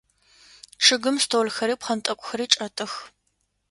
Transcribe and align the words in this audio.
Чъыгым 0.83 1.15
столхэри 1.23 1.75
пхъэнтӏэкӏухэри 1.79 2.45
чӏэтых. 2.53 2.93